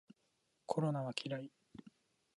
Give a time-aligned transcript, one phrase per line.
[0.65, 1.51] コロナは嫌い